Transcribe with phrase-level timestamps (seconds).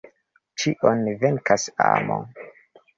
[0.63, 2.21] Ĉion venkas amo.